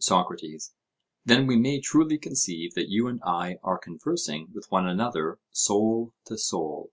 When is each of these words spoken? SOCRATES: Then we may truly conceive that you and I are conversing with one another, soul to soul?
SOCRATES: 0.00 0.74
Then 1.24 1.46
we 1.46 1.56
may 1.56 1.80
truly 1.80 2.18
conceive 2.18 2.74
that 2.74 2.90
you 2.90 3.06
and 3.08 3.18
I 3.24 3.56
are 3.62 3.78
conversing 3.78 4.50
with 4.52 4.70
one 4.70 4.86
another, 4.86 5.38
soul 5.52 6.12
to 6.26 6.36
soul? 6.36 6.92